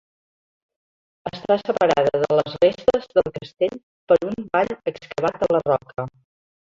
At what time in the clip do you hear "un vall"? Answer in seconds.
4.31-4.73